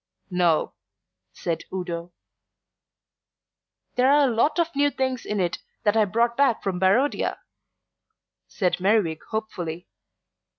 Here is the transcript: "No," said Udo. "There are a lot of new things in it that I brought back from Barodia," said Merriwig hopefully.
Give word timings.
"No," 0.31 0.73
said 1.31 1.65
Udo. 1.71 2.11
"There 3.93 4.11
are 4.11 4.27
a 4.27 4.33
lot 4.33 4.57
of 4.57 4.75
new 4.75 4.89
things 4.89 5.27
in 5.27 5.39
it 5.39 5.59
that 5.83 5.95
I 5.95 6.05
brought 6.05 6.35
back 6.35 6.63
from 6.63 6.79
Barodia," 6.79 7.37
said 8.47 8.79
Merriwig 8.79 9.21
hopefully. 9.29 9.87